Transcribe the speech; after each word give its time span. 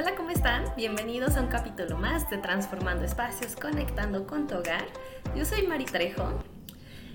Hola, 0.00 0.14
¿cómo 0.16 0.30
están? 0.30 0.64
Bienvenidos 0.78 1.36
a 1.36 1.42
un 1.42 1.48
capítulo 1.48 1.98
más 1.98 2.30
de 2.30 2.38
Transformando 2.38 3.04
Espacios, 3.04 3.54
Conectando 3.54 4.26
con 4.26 4.46
tu 4.46 4.54
Hogar. 4.54 4.86
Yo 5.36 5.44
soy 5.44 5.66
Mari 5.66 5.84
Trejo 5.84 6.42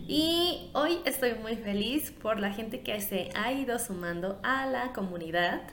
y 0.08 0.70
hoy 0.74 1.00
estoy 1.04 1.34
muy 1.34 1.56
feliz 1.56 2.12
por 2.12 2.40
la 2.40 2.52
gente 2.52 2.82
que 2.82 3.02
se 3.02 3.32
ha 3.34 3.52
ido 3.52 3.80
sumando 3.80 4.40
a 4.44 4.68
la 4.68 4.94
comunidad. 4.94 5.64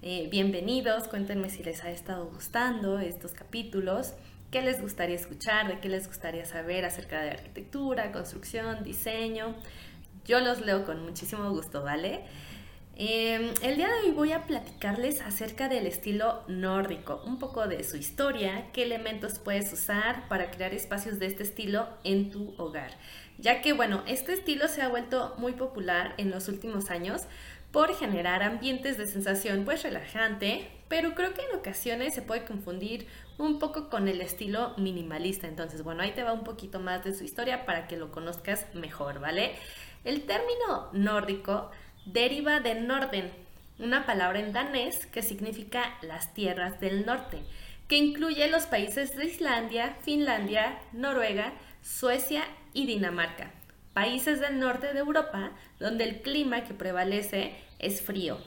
Eh, 0.00 0.28
bienvenidos, 0.30 1.06
cuéntenme 1.06 1.50
si 1.50 1.62
les 1.62 1.84
ha 1.84 1.90
estado 1.90 2.30
gustando 2.30 2.98
estos 2.98 3.32
capítulos, 3.32 4.14
qué 4.50 4.62
les 4.62 4.80
gustaría 4.80 5.16
escuchar, 5.16 5.68
de 5.68 5.80
qué 5.80 5.90
les 5.90 6.06
gustaría 6.06 6.46
saber 6.46 6.86
acerca 6.86 7.20
de 7.20 7.32
arquitectura, 7.32 8.10
construcción, 8.10 8.82
diseño. 8.84 9.54
Yo 10.24 10.40
los 10.40 10.62
leo 10.62 10.86
con 10.86 11.04
muchísimo 11.04 11.50
gusto, 11.50 11.82
¿vale? 11.82 12.24
Em, 12.96 13.52
el 13.62 13.76
día 13.76 13.88
de 13.88 13.94
hoy 14.04 14.10
voy 14.12 14.30
a 14.30 14.46
platicarles 14.46 15.20
acerca 15.20 15.68
del 15.68 15.84
estilo 15.88 16.44
nórdico, 16.46 17.20
un 17.26 17.40
poco 17.40 17.66
de 17.66 17.82
su 17.82 17.96
historia, 17.96 18.68
qué 18.72 18.84
elementos 18.84 19.40
puedes 19.40 19.72
usar 19.72 20.28
para 20.28 20.52
crear 20.52 20.72
espacios 20.72 21.18
de 21.18 21.26
este 21.26 21.42
estilo 21.42 21.88
en 22.04 22.30
tu 22.30 22.54
hogar. 22.56 22.92
Ya 23.38 23.62
que, 23.62 23.72
bueno, 23.72 24.04
este 24.06 24.32
estilo 24.32 24.68
se 24.68 24.80
ha 24.80 24.88
vuelto 24.88 25.34
muy 25.38 25.54
popular 25.54 26.14
en 26.18 26.30
los 26.30 26.46
últimos 26.46 26.90
años 26.90 27.22
por 27.72 27.92
generar 27.96 28.44
ambientes 28.44 28.96
de 28.96 29.08
sensación 29.08 29.64
pues 29.64 29.82
relajante, 29.82 30.70
pero 30.86 31.16
creo 31.16 31.34
que 31.34 31.42
en 31.42 31.58
ocasiones 31.58 32.14
se 32.14 32.22
puede 32.22 32.44
confundir 32.44 33.08
un 33.38 33.58
poco 33.58 33.90
con 33.90 34.06
el 34.06 34.20
estilo 34.20 34.72
minimalista. 34.78 35.48
Entonces, 35.48 35.82
bueno, 35.82 36.04
ahí 36.04 36.12
te 36.12 36.22
va 36.22 36.32
un 36.32 36.44
poquito 36.44 36.78
más 36.78 37.02
de 37.02 37.12
su 37.12 37.24
historia 37.24 37.66
para 37.66 37.88
que 37.88 37.96
lo 37.96 38.12
conozcas 38.12 38.72
mejor, 38.72 39.18
¿vale? 39.18 39.56
El 40.04 40.22
término 40.22 40.90
nórdico 40.92 41.72
deriva 42.06 42.60
de 42.60 42.74
Norden, 42.74 43.32
una 43.78 44.06
palabra 44.06 44.40
en 44.40 44.52
danés 44.52 45.06
que 45.06 45.22
significa 45.22 45.96
las 46.02 46.34
tierras 46.34 46.80
del 46.80 47.06
norte, 47.06 47.38
que 47.88 47.96
incluye 47.96 48.48
los 48.48 48.66
países 48.66 49.16
de 49.16 49.26
Islandia, 49.26 49.96
Finlandia, 50.02 50.78
Noruega, 50.92 51.52
Suecia 51.82 52.44
y 52.72 52.86
Dinamarca, 52.86 53.50
países 53.92 54.40
del 54.40 54.58
norte 54.58 54.92
de 54.92 55.00
Europa 55.00 55.52
donde 55.78 56.04
el 56.04 56.22
clima 56.22 56.64
que 56.64 56.74
prevalece 56.74 57.54
es 57.78 58.00
frío. 58.00 58.38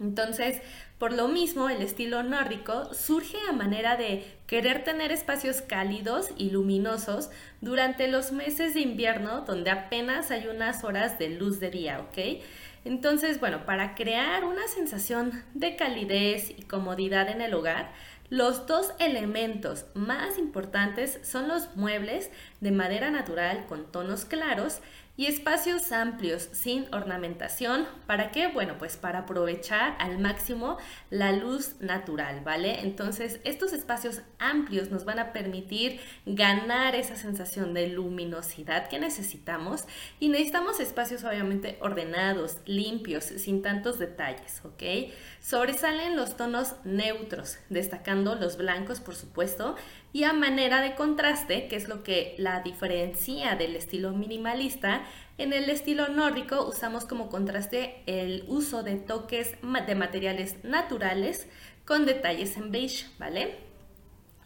Entonces, 0.00 0.60
por 0.98 1.12
lo 1.12 1.28
mismo, 1.28 1.68
el 1.68 1.82
estilo 1.82 2.22
nórdico 2.22 2.92
surge 2.94 3.36
a 3.48 3.52
manera 3.52 3.96
de 3.96 4.24
querer 4.46 4.82
tener 4.82 5.12
espacios 5.12 5.60
cálidos 5.60 6.30
y 6.36 6.50
luminosos 6.50 7.30
durante 7.60 8.08
los 8.08 8.32
meses 8.32 8.74
de 8.74 8.80
invierno 8.80 9.42
donde 9.42 9.70
apenas 9.70 10.30
hay 10.30 10.46
unas 10.46 10.84
horas 10.84 11.18
de 11.18 11.28
luz 11.28 11.60
de 11.60 11.70
día, 11.70 12.00
¿ok? 12.00 12.42
Entonces, 12.84 13.40
bueno, 13.40 13.66
para 13.66 13.94
crear 13.94 14.44
una 14.44 14.66
sensación 14.68 15.44
de 15.52 15.76
calidez 15.76 16.50
y 16.50 16.62
comodidad 16.62 17.28
en 17.28 17.42
el 17.42 17.52
hogar, 17.52 17.92
los 18.30 18.66
dos 18.66 18.94
elementos 19.00 19.86
más 19.94 20.38
importantes 20.38 21.18
son 21.22 21.48
los 21.48 21.76
muebles 21.76 22.30
de 22.60 22.70
madera 22.70 23.10
natural 23.10 23.66
con 23.66 23.90
tonos 23.90 24.24
claros 24.24 24.78
y 25.20 25.26
espacios 25.26 25.92
amplios 25.92 26.48
sin 26.52 26.86
ornamentación. 26.94 27.86
¿Para 28.06 28.30
qué? 28.30 28.46
Bueno, 28.46 28.78
pues 28.78 28.96
para 28.96 29.18
aprovechar 29.18 29.94
al 29.98 30.18
máximo 30.18 30.78
la 31.10 31.30
luz 31.32 31.74
natural, 31.78 32.40
¿vale? 32.42 32.80
Entonces, 32.80 33.38
estos 33.44 33.74
espacios 33.74 34.22
amplios 34.38 34.90
nos 34.90 35.04
van 35.04 35.18
a 35.18 35.34
permitir 35.34 36.00
ganar 36.24 36.94
esa 36.94 37.16
sensación 37.16 37.74
de 37.74 37.88
luminosidad 37.88 38.88
que 38.88 38.98
necesitamos 38.98 39.84
y 40.20 40.30
necesitamos 40.30 40.80
espacios 40.80 41.22
obviamente 41.24 41.76
ordenados, 41.82 42.56
limpios, 42.64 43.24
sin 43.24 43.60
tantos 43.60 43.98
detalles, 43.98 44.62
¿ok? 44.64 45.12
Sobresalen 45.42 46.16
los 46.16 46.38
tonos 46.38 46.76
neutros, 46.84 47.58
destacando 47.68 48.36
los 48.36 48.56
blancos, 48.56 49.00
por 49.00 49.14
supuesto, 49.14 49.76
y 50.12 50.24
a 50.24 50.32
manera 50.32 50.80
de 50.80 50.94
contraste, 50.94 51.68
que 51.68 51.76
es 51.76 51.88
lo 51.88 52.02
que 52.02 52.34
la 52.38 52.60
diferencia 52.60 53.54
del 53.54 53.76
estilo 53.76 54.12
minimalista, 54.12 55.02
en 55.38 55.52
el 55.52 55.70
estilo 55.70 56.08
nórdico 56.08 56.66
usamos 56.66 57.04
como 57.04 57.28
contraste 57.28 58.02
el 58.06 58.44
uso 58.48 58.82
de 58.82 58.96
toques 58.96 59.56
de 59.86 59.94
materiales 59.94 60.62
naturales 60.64 61.46
con 61.84 62.06
detalles 62.06 62.56
en 62.56 62.70
beige, 62.70 63.06
¿vale? 63.18 63.58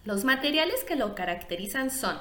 Los 0.04 0.25
materiales 0.25 0.84
que 0.84 0.97
lo 0.97 1.14
caracterizan 1.14 1.91
son 1.91 2.16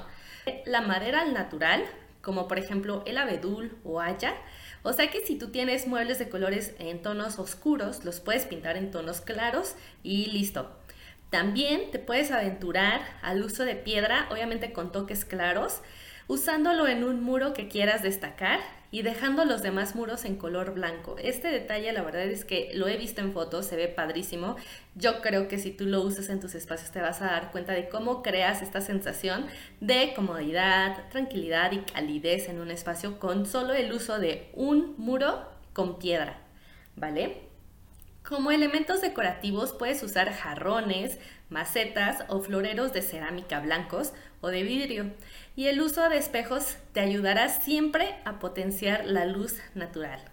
la 0.66 0.80
madera 0.80 1.22
al 1.22 1.34
natural, 1.34 1.84
como 2.20 2.48
por 2.48 2.58
ejemplo 2.58 3.02
el 3.06 3.18
abedul 3.18 3.76
o 3.84 4.00
haya, 4.00 4.34
o 4.82 4.92
sea 4.92 5.10
que 5.10 5.24
si 5.24 5.36
tú 5.36 5.50
tienes 5.50 5.86
muebles 5.86 6.18
de 6.18 6.28
colores 6.28 6.74
en 6.78 7.00
tonos 7.00 7.38
oscuros, 7.38 8.04
los 8.04 8.20
puedes 8.20 8.44
pintar 8.44 8.76
en 8.76 8.90
tonos 8.90 9.20
claros 9.20 9.76
y 10.02 10.26
listo. 10.26 10.70
También 11.30 11.90
te 11.90 11.98
puedes 11.98 12.30
aventurar 12.30 13.00
al 13.22 13.42
uso 13.42 13.64
de 13.64 13.74
piedra, 13.76 14.28
obviamente 14.30 14.72
con 14.72 14.92
toques 14.92 15.24
claros, 15.24 15.80
usándolo 16.28 16.88
en 16.88 17.04
un 17.04 17.22
muro 17.22 17.52
que 17.52 17.68
quieras 17.68 18.02
destacar 18.02 18.60
y 18.90 19.02
dejando 19.02 19.44
los 19.44 19.60
demás 19.60 19.96
muros 19.96 20.24
en 20.24 20.36
color 20.36 20.72
blanco. 20.72 21.16
Este 21.18 21.48
detalle 21.48 21.92
la 21.92 22.02
verdad 22.02 22.22
es 22.22 22.44
que 22.44 22.70
lo 22.74 22.86
he 22.86 22.96
visto 22.96 23.20
en 23.20 23.32
fotos, 23.32 23.66
se 23.66 23.74
ve 23.74 23.88
padrísimo. 23.88 24.54
Yo 24.94 25.20
creo 25.20 25.48
que 25.48 25.58
si 25.58 25.72
tú 25.72 25.84
lo 25.86 26.00
usas 26.02 26.28
en 26.28 26.38
tus 26.38 26.54
espacios 26.54 26.92
te 26.92 27.00
vas 27.00 27.20
a 27.20 27.26
dar 27.26 27.50
cuenta 27.50 27.72
de 27.72 27.88
cómo 27.88 28.22
creas 28.22 28.62
esta 28.62 28.80
sensación 28.80 29.46
de 29.80 30.12
comodidad, 30.14 31.08
tranquilidad 31.10 31.72
y 31.72 31.78
calidez 31.78 32.48
en 32.48 32.60
un 32.60 32.70
espacio 32.70 33.18
con 33.18 33.46
solo 33.46 33.74
el 33.74 33.92
uso 33.92 34.20
de 34.20 34.50
un 34.54 34.94
muro 34.96 35.42
con 35.72 35.98
piedra, 35.98 36.38
¿vale? 36.94 37.53
Como 38.24 38.50
elementos 38.50 39.02
decorativos 39.02 39.72
puedes 39.72 40.02
usar 40.02 40.32
jarrones, 40.32 41.18
macetas 41.50 42.24
o 42.28 42.40
floreros 42.40 42.94
de 42.94 43.02
cerámica 43.02 43.60
blancos 43.60 44.14
o 44.40 44.48
de 44.48 44.62
vidrio. 44.62 45.12
Y 45.56 45.66
el 45.66 45.82
uso 45.82 46.08
de 46.08 46.16
espejos 46.16 46.76
te 46.94 47.00
ayudará 47.00 47.50
siempre 47.50 48.16
a 48.24 48.38
potenciar 48.38 49.04
la 49.04 49.26
luz 49.26 49.56
natural. 49.74 50.24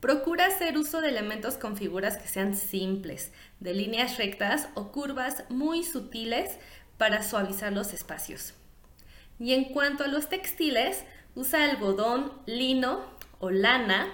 Procura 0.00 0.46
hacer 0.46 0.78
uso 0.78 1.02
de 1.02 1.10
elementos 1.10 1.58
con 1.58 1.76
figuras 1.76 2.16
que 2.16 2.28
sean 2.28 2.54
simples, 2.54 3.32
de 3.60 3.74
líneas 3.74 4.16
rectas 4.16 4.68
o 4.74 4.90
curvas 4.90 5.44
muy 5.50 5.82
sutiles 5.84 6.58
para 6.96 7.22
suavizar 7.22 7.72
los 7.72 7.92
espacios. 7.92 8.54
Y 9.38 9.52
en 9.52 9.64
cuanto 9.64 10.04
a 10.04 10.08
los 10.08 10.30
textiles, 10.30 11.04
usa 11.34 11.64
algodón, 11.64 12.32
lino 12.46 13.04
o 13.38 13.50
lana 13.50 14.08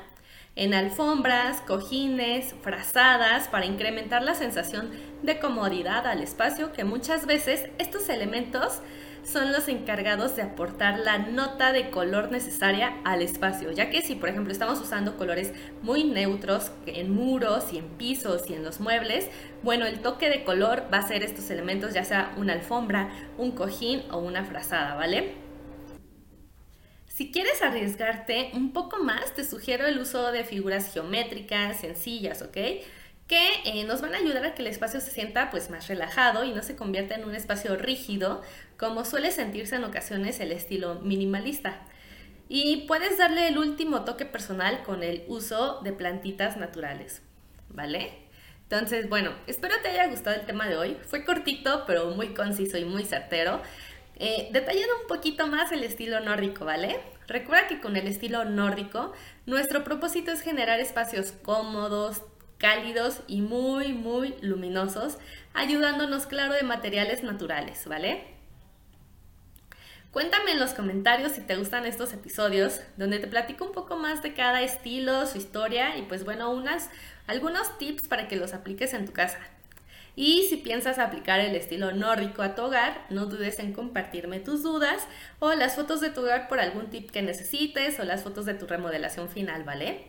en 0.54 0.74
alfombras, 0.74 1.60
cojines, 1.62 2.54
frazadas 2.62 3.48
para 3.48 3.66
incrementar 3.66 4.22
la 4.22 4.34
sensación 4.34 4.90
de 5.22 5.38
comodidad 5.38 6.06
al 6.06 6.22
espacio 6.22 6.72
que 6.72 6.84
muchas 6.84 7.26
veces 7.26 7.70
estos 7.78 8.08
elementos 8.08 8.82
son 9.24 9.52
los 9.52 9.68
encargados 9.68 10.34
de 10.36 10.42
aportar 10.42 10.98
la 10.98 11.18
nota 11.18 11.72
de 11.72 11.90
color 11.90 12.30
necesaria 12.32 12.96
al 13.04 13.22
espacio, 13.22 13.70
ya 13.70 13.88
que 13.88 14.02
si 14.02 14.16
por 14.16 14.28
ejemplo 14.28 14.52
estamos 14.52 14.80
usando 14.80 15.16
colores 15.16 15.52
muy 15.80 16.04
neutros 16.04 16.72
en 16.86 17.14
muros 17.14 17.72
y 17.72 17.78
en 17.78 17.88
pisos 17.90 18.50
y 18.50 18.54
en 18.54 18.64
los 18.64 18.80
muebles, 18.80 19.28
bueno, 19.62 19.86
el 19.86 20.00
toque 20.00 20.28
de 20.28 20.44
color 20.44 20.84
va 20.92 20.98
a 20.98 21.08
ser 21.08 21.22
estos 21.22 21.50
elementos, 21.50 21.94
ya 21.94 22.04
sea 22.04 22.34
una 22.36 22.52
alfombra, 22.52 23.10
un 23.38 23.52
cojín 23.52 24.02
o 24.10 24.18
una 24.18 24.44
frazada, 24.44 24.96
¿vale? 24.96 25.51
Si 27.14 27.30
quieres 27.30 27.60
arriesgarte 27.60 28.52
un 28.54 28.72
poco 28.72 28.98
más, 28.98 29.34
te 29.34 29.44
sugiero 29.44 29.86
el 29.86 29.98
uso 29.98 30.32
de 30.32 30.44
figuras 30.44 30.94
geométricas, 30.94 31.80
sencillas, 31.80 32.40
¿ok? 32.40 32.56
Que 33.26 33.48
eh, 33.66 33.84
nos 33.86 34.00
van 34.00 34.14
a 34.14 34.18
ayudar 34.18 34.46
a 34.46 34.54
que 34.54 34.62
el 34.62 34.68
espacio 34.68 34.98
se 34.98 35.10
sienta 35.10 35.50
pues 35.50 35.68
más 35.68 35.88
relajado 35.88 36.42
y 36.44 36.52
no 36.52 36.62
se 36.62 36.74
convierta 36.74 37.14
en 37.14 37.24
un 37.24 37.34
espacio 37.34 37.76
rígido, 37.76 38.40
como 38.78 39.04
suele 39.04 39.30
sentirse 39.30 39.76
en 39.76 39.84
ocasiones 39.84 40.40
el 40.40 40.52
estilo 40.52 41.00
minimalista. 41.00 41.82
Y 42.48 42.86
puedes 42.88 43.18
darle 43.18 43.48
el 43.48 43.58
último 43.58 44.04
toque 44.06 44.24
personal 44.24 44.82
con 44.82 45.02
el 45.02 45.24
uso 45.28 45.80
de 45.82 45.92
plantitas 45.92 46.56
naturales, 46.56 47.20
¿vale? 47.68 48.22
Entonces, 48.62 49.10
bueno, 49.10 49.32
espero 49.46 49.74
te 49.82 49.88
haya 49.88 50.06
gustado 50.06 50.34
el 50.34 50.46
tema 50.46 50.66
de 50.66 50.78
hoy. 50.78 50.96
Fue 51.06 51.26
cortito, 51.26 51.84
pero 51.86 52.12
muy 52.12 52.32
conciso 52.32 52.78
y 52.78 52.86
muy 52.86 53.04
certero. 53.04 53.60
Eh, 54.16 54.48
detallando 54.52 55.00
un 55.00 55.08
poquito 55.08 55.46
más 55.46 55.72
el 55.72 55.82
estilo 55.84 56.20
nórdico, 56.20 56.64
¿vale? 56.64 57.00
Recuerda 57.26 57.66
que 57.68 57.80
con 57.80 57.96
el 57.96 58.06
estilo 58.06 58.44
nórdico, 58.44 59.12
nuestro 59.46 59.84
propósito 59.84 60.32
es 60.32 60.42
generar 60.42 60.80
espacios 60.80 61.32
cómodos, 61.32 62.22
cálidos 62.58 63.20
y 63.26 63.40
muy, 63.40 63.92
muy 63.92 64.34
luminosos, 64.40 65.18
ayudándonos, 65.54 66.26
claro, 66.26 66.54
de 66.54 66.62
materiales 66.62 67.22
naturales, 67.22 67.86
¿vale? 67.86 68.32
Cuéntame 70.12 70.52
en 70.52 70.60
los 70.60 70.74
comentarios 70.74 71.32
si 71.32 71.40
te 71.40 71.56
gustan 71.56 71.86
estos 71.86 72.12
episodios, 72.12 72.82
donde 72.98 73.18
te 73.18 73.26
platico 73.26 73.64
un 73.64 73.72
poco 73.72 73.96
más 73.96 74.22
de 74.22 74.34
cada 74.34 74.60
estilo, 74.60 75.26
su 75.26 75.38
historia 75.38 75.96
y 75.96 76.02
pues 76.02 76.24
bueno, 76.24 76.50
unas, 76.50 76.90
algunos 77.26 77.78
tips 77.78 78.08
para 78.08 78.28
que 78.28 78.36
los 78.36 78.52
apliques 78.52 78.92
en 78.92 79.06
tu 79.06 79.12
casa. 79.12 79.38
Y 80.14 80.46
si 80.48 80.56
piensas 80.58 80.98
aplicar 80.98 81.40
el 81.40 81.54
estilo 81.54 81.92
nórdico 81.92 82.42
a 82.42 82.54
tu 82.54 82.62
hogar, 82.62 83.06
no 83.10 83.26
dudes 83.26 83.58
en 83.58 83.72
compartirme 83.72 84.40
tus 84.40 84.62
dudas 84.62 85.06
o 85.38 85.54
las 85.54 85.74
fotos 85.76 86.00
de 86.00 86.10
tu 86.10 86.20
hogar 86.20 86.48
por 86.48 86.60
algún 86.60 86.90
tip 86.90 87.10
que 87.10 87.22
necesites 87.22 87.98
o 87.98 88.04
las 88.04 88.22
fotos 88.22 88.44
de 88.44 88.54
tu 88.54 88.66
remodelación 88.66 89.28
final, 89.28 89.64
¿vale? 89.64 90.06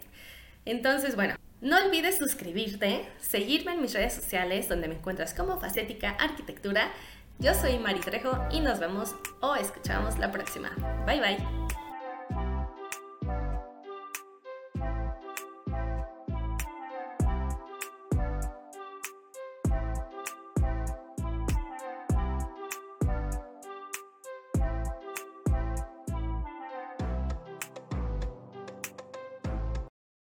Entonces, 0.66 1.16
bueno, 1.16 1.36
No 1.62 1.78
olvides 1.78 2.18
suscribirte, 2.18 3.08
seguirme 3.22 3.72
en 3.72 3.82
mis 3.82 3.94
redes 3.94 4.14
sociales 4.14 4.68
donde 4.68 4.90
me 4.90 4.96
encuentras 4.96 5.34
como 5.34 5.62
Facética 5.62 6.10
Arquitectura. 6.10 6.92
Yo 7.40 7.54
soy 7.54 7.80
Mari 7.80 8.02
Trejo 8.02 8.38
y 8.52 8.60
nos 8.60 8.80
vemos 8.80 9.16
o 9.40 9.56
escuchamos 9.56 10.20
la 10.20 10.30
próxima. 10.30 10.72
Bye 11.06 11.22
bye. 11.22 11.62